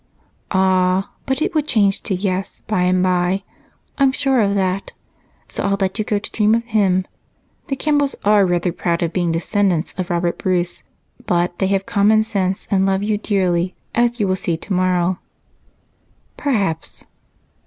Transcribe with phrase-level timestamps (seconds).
[0.49, 1.11] "Ah!
[1.27, 3.43] But it will change to 'yes' by and by,
[3.99, 4.93] I'm sure of that
[5.47, 7.05] so I'll let you go to dream of him.
[7.67, 10.81] The Campbells are rather proud of being descendants of Robert the Bruce,
[11.27, 15.19] but they have common sense and love you dearly, as you'll see tomorrow."
[16.35, 17.05] "Perhaps."